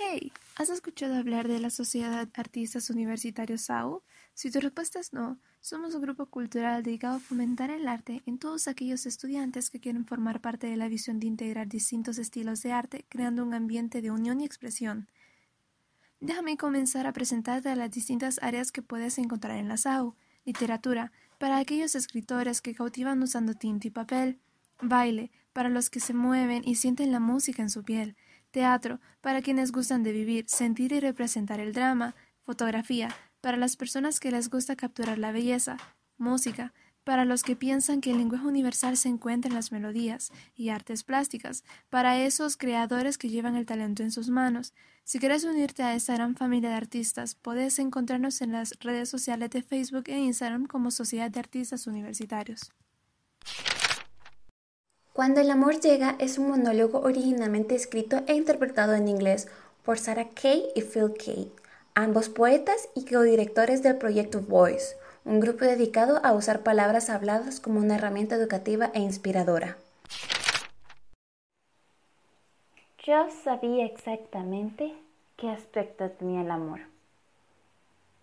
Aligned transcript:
Hey, 0.00 0.32
¿has 0.54 0.70
escuchado 0.70 1.16
hablar 1.16 1.48
de 1.48 1.58
la 1.58 1.70
Sociedad 1.70 2.28
Artistas 2.34 2.88
Universitarios 2.88 3.62
SAU? 3.62 4.04
Si 4.32 4.48
tu 4.48 4.60
respuesta 4.60 5.00
es 5.00 5.12
no, 5.12 5.40
somos 5.60 5.92
un 5.92 6.02
grupo 6.02 6.26
cultural 6.26 6.84
dedicado 6.84 7.16
a 7.16 7.18
fomentar 7.18 7.72
el 7.72 7.88
arte 7.88 8.22
en 8.24 8.38
todos 8.38 8.68
aquellos 8.68 9.06
estudiantes 9.06 9.70
que 9.70 9.80
quieren 9.80 10.06
formar 10.06 10.40
parte 10.40 10.68
de 10.68 10.76
la 10.76 10.86
visión 10.86 11.18
de 11.18 11.26
integrar 11.26 11.66
distintos 11.66 12.18
estilos 12.18 12.62
de 12.62 12.70
arte, 12.70 13.06
creando 13.08 13.42
un 13.42 13.54
ambiente 13.54 14.00
de 14.00 14.12
unión 14.12 14.40
y 14.40 14.44
expresión. 14.44 15.08
Déjame 16.20 16.56
comenzar 16.56 17.08
a 17.08 17.12
presentarte 17.12 17.74
las 17.74 17.90
distintas 17.90 18.38
áreas 18.40 18.70
que 18.70 18.82
puedes 18.82 19.18
encontrar 19.18 19.56
en 19.56 19.66
la 19.66 19.78
SAU. 19.78 20.14
Literatura, 20.44 21.10
para 21.38 21.58
aquellos 21.58 21.96
escritores 21.96 22.60
que 22.60 22.72
cautivan 22.72 23.20
usando 23.20 23.54
tinta 23.54 23.88
y 23.88 23.90
papel. 23.90 24.38
Baile, 24.80 25.32
para 25.52 25.68
los 25.68 25.90
que 25.90 25.98
se 25.98 26.14
mueven 26.14 26.62
y 26.64 26.76
sienten 26.76 27.10
la 27.10 27.18
música 27.18 27.62
en 27.62 27.70
su 27.70 27.82
piel 27.82 28.14
Teatro, 28.50 29.00
para 29.20 29.42
quienes 29.42 29.72
gustan 29.72 30.02
de 30.02 30.12
vivir, 30.12 30.44
sentir 30.48 30.92
y 30.92 31.00
representar 31.00 31.60
el 31.60 31.72
drama. 31.72 32.14
Fotografía, 32.42 33.14
para 33.40 33.56
las 33.56 33.76
personas 33.76 34.20
que 34.20 34.30
les 34.30 34.50
gusta 34.50 34.76
capturar 34.76 35.18
la 35.18 35.32
belleza. 35.32 35.76
Música, 36.16 36.72
para 37.04 37.24
los 37.24 37.42
que 37.42 37.56
piensan 37.56 38.00
que 38.00 38.10
el 38.10 38.18
lenguaje 38.18 38.46
universal 38.46 38.96
se 38.96 39.08
encuentra 39.08 39.48
en 39.48 39.54
las 39.54 39.72
melodías. 39.72 40.30
Y 40.54 40.70
artes 40.70 41.04
plásticas, 41.04 41.64
para 41.88 42.18
esos 42.22 42.56
creadores 42.56 43.16
que 43.18 43.28
llevan 43.28 43.56
el 43.56 43.66
talento 43.66 44.02
en 44.02 44.10
sus 44.10 44.28
manos. 44.28 44.74
Si 45.04 45.18
quieres 45.18 45.44
unirte 45.44 45.82
a 45.82 45.94
esta 45.94 46.14
gran 46.14 46.36
familia 46.36 46.68
de 46.68 46.76
artistas, 46.76 47.34
puedes 47.34 47.78
encontrarnos 47.78 48.42
en 48.42 48.52
las 48.52 48.74
redes 48.80 49.08
sociales 49.08 49.48
de 49.50 49.62
Facebook 49.62 50.04
e 50.08 50.18
Instagram 50.18 50.66
como 50.66 50.90
Sociedad 50.90 51.30
de 51.30 51.40
Artistas 51.40 51.86
Universitarios. 51.86 52.72
Cuando 55.18 55.40
el 55.40 55.50
amor 55.50 55.80
llega 55.80 56.14
es 56.20 56.38
un 56.38 56.48
monólogo 56.48 57.00
originalmente 57.00 57.74
escrito 57.74 58.18
e 58.28 58.34
interpretado 58.34 58.94
en 58.94 59.08
inglés 59.08 59.48
por 59.84 59.98
Sarah 59.98 60.28
Kay 60.40 60.68
y 60.76 60.82
Phil 60.82 61.12
Kay, 61.12 61.50
ambos 61.96 62.28
poetas 62.28 62.88
y 62.94 63.04
co-directores 63.04 63.82
del 63.82 63.98
proyecto 63.98 64.42
Voice, 64.42 64.96
un 65.24 65.40
grupo 65.40 65.64
dedicado 65.64 66.24
a 66.24 66.32
usar 66.34 66.62
palabras 66.62 67.10
habladas 67.10 67.58
como 67.58 67.80
una 67.80 67.96
herramienta 67.96 68.36
educativa 68.36 68.92
e 68.94 69.00
inspiradora. 69.00 69.76
Yo 73.04 73.28
sabía 73.42 73.86
exactamente 73.86 74.94
qué 75.36 75.50
aspecto 75.50 76.08
tenía 76.12 76.42
el 76.42 76.50
amor. 76.52 76.78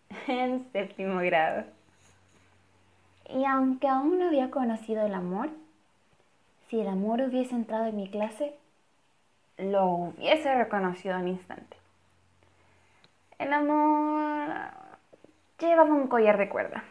En 0.29 0.65
séptimo 0.71 1.19
grado. 1.19 1.65
Y 3.29 3.43
aunque 3.43 3.89
aún 3.89 4.17
no 4.17 4.27
había 4.27 4.49
conocido 4.49 5.05
el 5.05 5.13
amor, 5.13 5.49
si 6.69 6.79
el 6.79 6.87
amor 6.87 7.21
hubiese 7.21 7.55
entrado 7.55 7.85
en 7.85 7.95
mi 7.95 8.09
clase, 8.09 8.55
lo 9.57 9.85
hubiese 9.85 10.53
reconocido 10.55 11.15
al 11.15 11.27
instante. 11.27 11.77
El 13.37 13.53
amor 13.53 14.49
llevaba 15.59 15.93
un 15.93 16.07
collar 16.07 16.37
de 16.37 16.49
cuerda. 16.49 16.83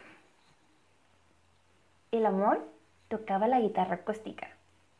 El 2.11 2.25
amor 2.25 2.65
tocaba 3.07 3.47
la 3.47 3.59
guitarra 3.59 3.95
acústica 3.95 4.47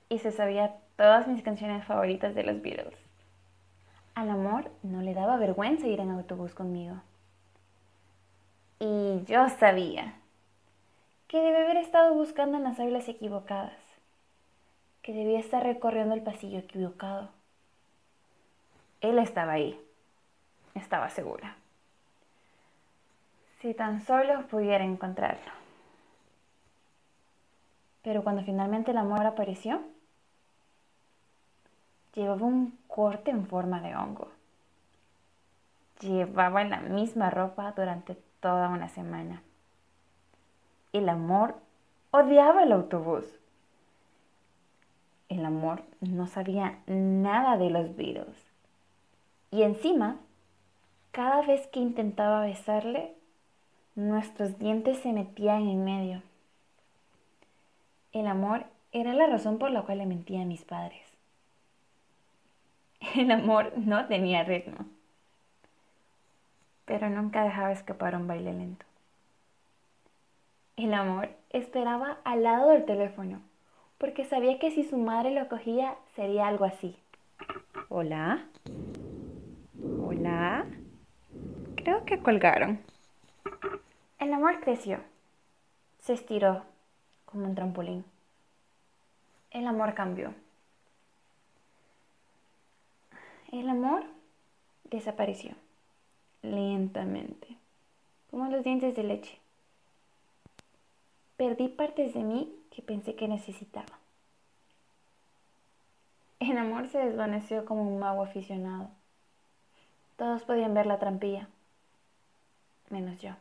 y 0.09 0.19
se 0.19 0.31
sabía 0.31 0.75
todas 0.97 1.27
mis 1.27 1.41
canciones 1.43 1.85
favoritas 1.85 2.35
de 2.35 2.43
los 2.43 2.61
Beatles. 2.61 2.95
Al 4.15 4.29
amor 4.29 4.71
no 4.83 5.01
le 5.01 5.13
daba 5.13 5.37
vergüenza 5.37 5.87
ir 5.87 5.99
en 5.99 6.11
autobús 6.11 6.53
conmigo. 6.53 6.95
Y 8.79 9.23
yo 9.25 9.47
sabía 9.49 10.15
que 11.27 11.41
debe 11.41 11.63
haber 11.63 11.77
estado 11.77 12.13
buscando 12.13 12.57
en 12.57 12.63
las 12.63 12.79
aulas 12.79 13.07
equivocadas 13.07 13.84
que 15.05 15.13
debía 15.13 15.39
estar 15.39 15.61
recorriendo 15.61 16.15
el 16.15 16.23
pasillo 16.23 16.57
equivocado. 16.57 17.29
Él 19.01 19.19
estaba 19.19 19.51
ahí, 19.51 19.79
estaba 20.73 21.11
segura. 21.11 21.57
Si 23.59 23.75
tan 23.75 24.01
solo 24.01 24.47
pudiera 24.47 24.83
encontrarlo. 24.83 25.51
Pero 28.01 28.23
cuando 28.23 28.41
finalmente 28.41 28.89
el 28.89 28.97
amor 28.97 29.27
apareció, 29.27 29.79
llevaba 32.15 32.43
un 32.43 32.75
corte 32.87 33.29
en 33.29 33.45
forma 33.45 33.81
de 33.81 33.95
hongo. 33.95 34.31
Llevaba 35.99 36.63
la 36.63 36.79
misma 36.79 37.29
ropa 37.29 37.73
durante 37.73 38.15
toda 38.39 38.69
una 38.69 38.89
semana. 38.89 39.43
El 40.93 41.09
amor 41.09 41.53
odiaba 42.09 42.63
el 42.63 42.71
autobús 42.71 43.39
amor 45.45 45.83
no 46.01 46.27
sabía 46.27 46.79
nada 46.87 47.57
de 47.57 47.69
los 47.69 47.95
Beatles. 47.95 48.35
Y 49.51 49.61
encima, 49.63 50.17
cada 51.11 51.41
vez 51.43 51.67
que 51.67 51.79
intentaba 51.79 52.41
besarle, 52.41 53.13
nuestros 53.95 54.59
dientes 54.59 54.99
se 54.99 55.13
metían 55.13 55.67
en 55.69 55.85
medio. 55.85 56.21
El 58.11 58.27
amor 58.27 58.65
era 58.91 59.13
la 59.13 59.27
razón 59.27 59.57
por 59.57 59.71
la 59.71 59.83
cual 59.83 59.99
le 59.99 60.05
mentía 60.05 60.41
a 60.41 60.45
mis 60.45 60.63
padres. 60.63 61.01
El 63.15 63.31
amor 63.31 63.73
no 63.77 64.07
tenía 64.07 64.43
ritmo, 64.43 64.85
pero 66.85 67.09
nunca 67.09 67.43
dejaba 67.43 67.71
escapar 67.71 68.15
un 68.15 68.27
baile 68.27 68.53
lento. 68.53 68.85
El 70.75 70.93
amor 70.93 71.29
esperaba 71.51 72.17
al 72.25 72.43
lado 72.43 72.69
del 72.69 72.83
teléfono 72.83 73.41
porque 73.97 74.25
sabía 74.25 74.59
que 74.59 74.71
si 74.71 74.83
su 74.83 74.97
madre 74.97 75.31
lo 75.31 75.47
cogía 75.47 75.95
sería 76.15 76.47
algo 76.47 76.65
así. 76.65 76.97
Hola. 77.89 78.45
Hola. 80.01 80.65
Creo 81.75 82.05
que 82.05 82.19
colgaron. 82.19 82.79
El 84.19 84.33
amor 84.33 84.59
creció. 84.59 84.99
Se 85.99 86.13
estiró 86.13 86.63
como 87.25 87.45
un 87.45 87.55
trampolín. 87.55 88.05
El 89.51 89.67
amor 89.67 89.93
cambió. 89.93 90.33
El 93.51 93.69
amor 93.69 94.03
desapareció 94.83 95.55
lentamente, 96.41 97.47
como 98.29 98.49
los 98.49 98.63
dientes 98.63 98.95
de 98.95 99.03
leche. 99.03 99.39
Perdí 101.37 101.67
partes 101.67 102.13
de 102.13 102.23
mí 102.23 102.55
que 102.71 102.81
pensé 102.81 103.15
que 103.15 103.27
necesitaba. 103.27 103.99
El 106.39 106.57
amor 106.57 106.87
se 106.87 106.99
desvaneció 106.99 107.65
como 107.65 107.81
un 107.81 107.99
mago 107.99 108.23
aficionado. 108.23 108.89
Todos 110.15 110.43
podían 110.43 110.73
ver 110.73 110.85
la 110.85 110.99
trampilla, 110.99 111.49
menos 112.89 113.19
yo. 113.19 113.31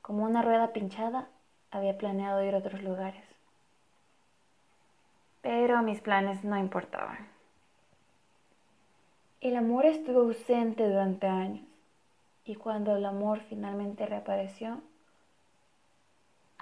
Como 0.00 0.24
una 0.24 0.40
rueda 0.40 0.72
pinchada, 0.72 1.28
había 1.70 1.98
planeado 1.98 2.42
ir 2.42 2.54
a 2.54 2.58
otros 2.58 2.82
lugares. 2.82 3.24
Pero 5.42 5.82
mis 5.82 6.00
planes 6.00 6.44
no 6.44 6.56
importaban. 6.56 7.28
El 9.40 9.56
amor 9.56 9.86
estuvo 9.86 10.20
ausente 10.20 10.86
durante 10.88 11.26
años 11.26 11.66
y 12.44 12.56
cuando 12.56 12.96
el 12.96 13.04
amor 13.04 13.40
finalmente 13.48 14.06
reapareció, 14.06 14.80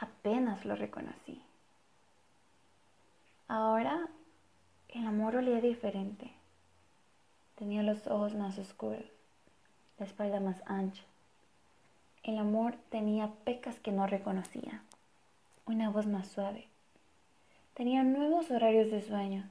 apenas 0.01 0.65
lo 0.65 0.77
reconocí. 0.77 1.43
Ahora 3.49 4.09
el 4.89 5.07
amor 5.07 5.37
olía 5.37 5.61
diferente. 5.61 6.31
Tenía 7.57 7.83
los 7.83 8.07
ojos 8.07 8.35
más 8.35 8.59
oscuros, 8.59 9.05
la 9.99 10.07
espalda 10.07 10.41
más 10.41 10.63
ancha. 10.67 11.03
El 12.23 12.39
amor 12.39 12.77
tenía 12.91 13.33
pecas 13.45 13.81
que 13.81 13.91
no 13.91 14.07
reconocía, 14.07 14.83
una 15.67 15.91
voz 15.91 16.07
más 16.07 16.29
suave. 16.29 16.69
Tenía 17.75 18.03
nuevos 18.03 18.51
horarios 18.51 18.91
de 18.91 19.03
sueño, 19.03 19.49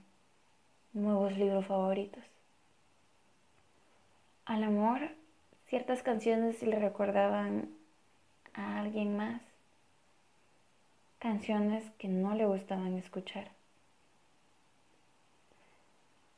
nuevos 0.94 1.38
libros 1.38 1.66
favoritos. 1.66 2.24
Al 4.46 4.64
amor, 4.64 5.10
ciertas 5.68 6.04
canciones 6.04 6.62
le 6.62 6.80
recordaban 6.80 7.70
a 8.54 8.80
alguien 8.80 9.18
más 9.18 9.42
canciones 11.20 11.84
que 11.98 12.08
no 12.08 12.36
le 12.36 12.46
gustaban 12.46 12.98
escuchar. 12.98 13.50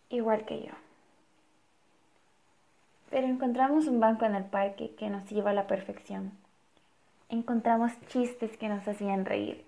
Igual 0.10 0.46
que 0.46 0.62
yo. 0.62 0.72
Pero 3.10 3.28
encontramos 3.28 3.88
un 3.88 4.00
banco 4.00 4.26
en 4.26 4.36
el 4.36 4.46
parque 4.46 4.96
que 4.96 5.10
nos 5.10 5.31
iba 5.31 5.52
a 5.52 5.54
la 5.54 5.68
perfección. 5.68 6.31
Encontramos 7.30 7.92
chistes 8.08 8.58
que 8.58 8.70
nos 8.70 8.88
hacían 8.88 9.26
reír. 9.26 9.66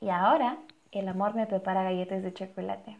Y 0.00 0.10
ahora 0.10 0.58
el 0.92 1.08
amor 1.08 1.34
me 1.34 1.46
prepara 1.46 1.82
galletas 1.82 2.22
de 2.22 2.34
chocolate. 2.34 2.96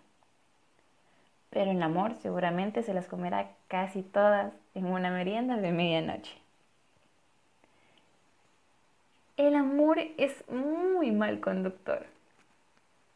Pero 1.50 1.70
el 1.70 1.82
amor 1.82 2.14
seguramente 2.16 2.82
se 2.82 2.94
las 2.94 3.06
comerá 3.06 3.50
casi 3.68 4.02
todas 4.02 4.52
en 4.74 4.86
una 4.86 5.10
merienda 5.10 5.56
de 5.56 5.72
medianoche. 5.72 6.45
El 9.36 9.54
amor 9.54 9.98
es 9.98 10.48
muy 10.48 11.10
mal 11.10 11.40
conductor, 11.40 12.06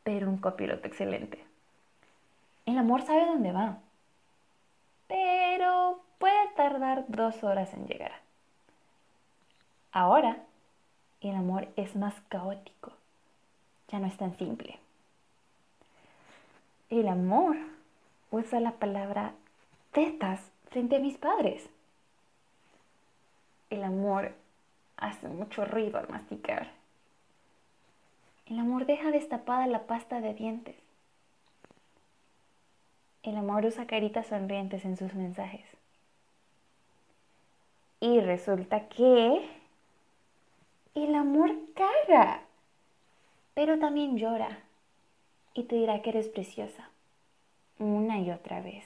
pero 0.03 0.29
un 0.29 0.39
copiloto 0.39 0.87
excelente. 0.87 1.45
El 2.67 2.79
amor 2.79 3.03
sabe 3.03 3.27
dónde 3.27 3.53
va, 3.53 3.79
pero 5.09 6.01
tardar 6.61 7.07
dos 7.09 7.43
horas 7.43 7.73
en 7.73 7.87
llegar. 7.87 8.13
Ahora, 9.93 10.37
el 11.23 11.35
amor 11.35 11.69
es 11.77 11.97
más 11.97 12.15
caótico, 12.29 12.93
ya 13.89 13.99
no 13.99 14.07
es 14.07 14.17
tan 14.19 14.37
simple. 14.37 14.79
El 16.91 17.09
amor 17.09 17.57
usa 18.31 18.61
la 18.61 18.73
palabra 18.73 19.33
tetas 19.93 20.41
frente 20.71 20.97
a 20.97 21.01
mis 21.01 21.17
padres. 21.17 21.69
El 23.71 23.83
amor 23.83 24.35
hace 25.01 25.29
mucho 25.29 25.65
ruido 25.65 25.99
al 25.99 26.09
masticar. 26.09 26.69
El 28.47 28.59
amor 28.59 28.87
deja 28.87 29.11
destapada 29.11 29.67
la 29.67 29.87
pasta 29.87 30.21
de 30.21 30.35
dientes. 30.35 30.77
El 33.23 33.37
amor 33.37 33.65
usa 33.67 33.87
caritas 33.87 34.27
sonrientes 34.29 34.85
en 34.85 34.97
sus 34.97 35.15
mensajes. 35.15 35.65
Y 38.01 38.21
resulta 38.21 38.89
que 38.89 39.47
el 40.95 41.15
amor 41.15 41.55
caga, 41.75 42.41
pero 43.55 43.79
también 43.79 44.17
llora 44.17 44.59
y 45.55 45.65
te 45.65 45.77
dirá 45.77 46.01
que 46.03 46.11
eres 46.11 46.29
preciosa 46.29 46.89
una 47.79 48.19
y 48.19 48.31
otra 48.31 48.61
vez. 48.61 48.85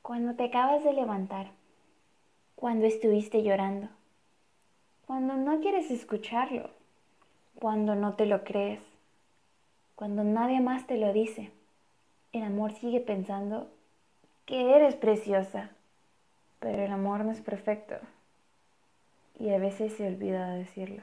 Cuando 0.00 0.34
te 0.34 0.44
acabas 0.44 0.82
de 0.84 0.92
levantar, 0.92 1.50
cuando 2.56 2.86
estuviste 2.86 3.42
llorando, 3.42 3.88
cuando 5.12 5.34
no 5.34 5.60
quieres 5.60 5.90
escucharlo, 5.90 6.70
cuando 7.60 7.94
no 7.94 8.14
te 8.14 8.24
lo 8.24 8.44
crees, 8.44 8.80
cuando 9.94 10.24
nadie 10.24 10.62
más 10.62 10.86
te 10.86 10.96
lo 10.96 11.12
dice, 11.12 11.50
el 12.32 12.44
amor 12.44 12.72
sigue 12.72 12.98
pensando 12.98 13.68
que 14.46 14.74
eres 14.74 14.94
preciosa, 14.94 15.68
pero 16.60 16.82
el 16.82 16.90
amor 16.90 17.26
no 17.26 17.30
es 17.30 17.42
perfecto 17.42 17.96
y 19.38 19.50
a 19.50 19.58
veces 19.58 19.92
se 19.92 20.06
olvida 20.06 20.52
de 20.52 20.60
decirlo. 20.60 21.02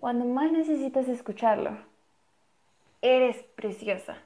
Cuando 0.00 0.24
más 0.24 0.50
necesitas 0.50 1.06
escucharlo, 1.06 1.78
eres 3.00 3.36
preciosa. 3.54 4.18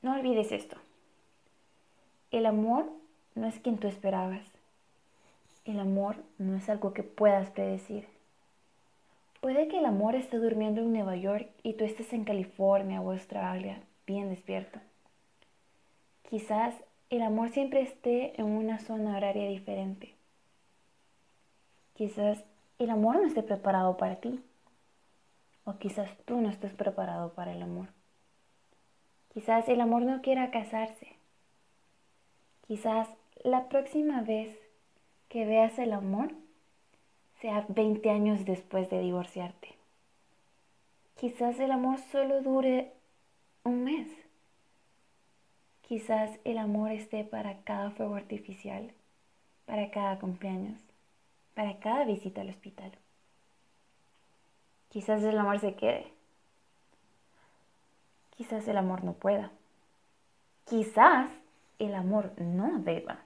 No 0.00 0.14
olvides 0.14 0.50
esto. 0.50 0.78
El 2.30 2.46
amor 2.46 2.90
no 3.34 3.48
es 3.48 3.60
quien 3.60 3.76
tú 3.76 3.86
esperabas. 3.86 4.51
El 5.64 5.78
amor 5.78 6.16
no 6.38 6.56
es 6.56 6.68
algo 6.68 6.92
que 6.92 7.02
puedas 7.02 7.50
predecir. 7.50 8.08
Puede 9.40 9.68
que 9.68 9.78
el 9.78 9.86
amor 9.86 10.14
esté 10.14 10.38
durmiendo 10.38 10.80
en 10.80 10.92
Nueva 10.92 11.16
York 11.16 11.48
y 11.62 11.74
tú 11.74 11.84
estés 11.84 12.12
en 12.12 12.24
California 12.24 13.00
o 13.00 13.12
Australia, 13.12 13.80
bien 14.06 14.28
despierto. 14.28 14.80
Quizás 16.28 16.74
el 17.10 17.22
amor 17.22 17.50
siempre 17.50 17.82
esté 17.82 18.40
en 18.40 18.46
una 18.46 18.78
zona 18.78 19.16
horaria 19.16 19.48
diferente. 19.48 20.14
Quizás 21.94 22.42
el 22.78 22.90
amor 22.90 23.16
no 23.16 23.26
esté 23.26 23.42
preparado 23.42 23.96
para 23.96 24.16
ti. 24.16 24.42
O 25.64 25.74
quizás 25.78 26.10
tú 26.24 26.40
no 26.40 26.48
estés 26.48 26.72
preparado 26.72 27.34
para 27.34 27.52
el 27.52 27.62
amor. 27.62 27.88
Quizás 29.32 29.68
el 29.68 29.80
amor 29.80 30.02
no 30.02 30.22
quiera 30.22 30.50
casarse. 30.50 31.08
Quizás 32.66 33.08
la 33.44 33.68
próxima 33.68 34.22
vez 34.22 34.58
que 35.32 35.46
veas 35.46 35.78
el 35.78 35.94
amor 35.94 36.30
sea 37.40 37.64
20 37.70 38.10
años 38.10 38.44
después 38.44 38.90
de 38.90 39.00
divorciarte. 39.00 39.74
Quizás 41.16 41.58
el 41.58 41.70
amor 41.70 42.00
solo 42.12 42.42
dure 42.42 42.92
un 43.64 43.82
mes. 43.82 44.08
Quizás 45.88 46.38
el 46.44 46.58
amor 46.58 46.90
esté 46.90 47.24
para 47.24 47.62
cada 47.62 47.92
fuego 47.92 48.16
artificial, 48.16 48.92
para 49.64 49.90
cada 49.90 50.18
cumpleaños, 50.18 50.78
para 51.54 51.78
cada 51.78 52.04
visita 52.04 52.42
al 52.42 52.50
hospital. 52.50 52.92
Quizás 54.90 55.22
el 55.22 55.38
amor 55.38 55.60
se 55.60 55.74
quede. 55.76 56.12
Quizás 58.36 58.68
el 58.68 58.76
amor 58.76 59.02
no 59.02 59.14
pueda. 59.14 59.50
Quizás 60.66 61.30
el 61.78 61.94
amor 61.94 62.38
no 62.38 62.80
deba. 62.80 63.24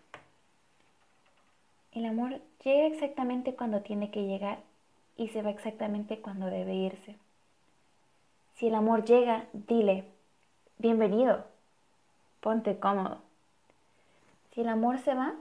El 1.97 2.05
amor 2.05 2.43
llega 2.63 2.89
exactamente 2.89 3.55
cuando 3.55 3.81
tiene 3.81 4.11
que 4.11 4.27
llegar 4.27 4.59
y 5.17 5.29
se 5.29 5.41
va 5.41 5.49
exactamente 5.49 6.21
cuando 6.21 6.45
debe 6.45 6.75
irse. 6.75 7.17
Si 8.57 8.67
el 8.67 8.75
amor 8.75 9.07
llega, 9.07 9.47
dile, 9.55 10.05
bienvenido, 10.77 11.47
ponte 12.41 12.79
cómodo. 12.79 13.23
Si 14.53 14.61
el 14.61 14.69
amor 14.69 14.99
se 14.99 15.15
va, 15.15 15.37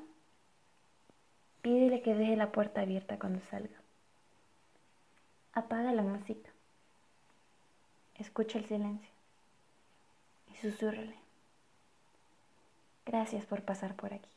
pídele 1.62 2.02
que 2.02 2.16
deje 2.16 2.38
la 2.38 2.54
puerta 2.54 2.80
abierta 2.80 3.20
cuando 3.20 3.42
salga. 3.52 3.76
Apaga 5.52 5.92
la 5.92 6.04
música. 6.04 6.50
Escucha 8.18 8.60
el 8.60 8.66
silencio 8.66 9.12
y 10.54 10.56
susurrale. 10.56 11.18
Gracias 13.06 13.46
por 13.46 13.62
pasar 13.64 13.98
por 13.98 14.14
aquí. 14.14 14.35